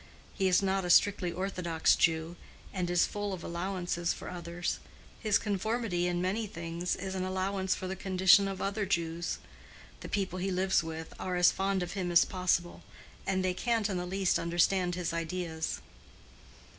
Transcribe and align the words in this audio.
He 0.33 0.47
is 0.47 0.63
not 0.63 0.83
a 0.83 0.89
strictly 0.89 1.31
orthodox 1.31 1.95
Jew, 1.95 2.35
and 2.73 2.89
is 2.89 3.05
full 3.05 3.33
of 3.33 3.43
allowances 3.43 4.13
for 4.13 4.29
others; 4.31 4.79
his 5.19 5.37
conformity 5.37 6.07
in 6.07 6.19
many 6.23 6.47
things 6.47 6.95
is 6.95 7.13
an 7.13 7.23
allowance 7.23 7.75
for 7.75 7.87
the 7.87 7.95
condition 7.95 8.47
of 8.47 8.63
other 8.63 8.87
Jews. 8.87 9.37
The 9.99 10.09
people 10.09 10.39
he 10.39 10.49
lives 10.49 10.81
with 10.81 11.13
are 11.19 11.35
as 11.35 11.51
fond 11.51 11.83
of 11.83 11.93
him 11.93 12.11
as 12.11 12.25
possible, 12.25 12.81
and 13.27 13.45
they 13.45 13.53
can't 13.53 13.91
in 13.91 13.97
the 13.97 14.07
least 14.07 14.39
understand 14.39 14.95
his 14.95 15.13
ideas." 15.13 15.81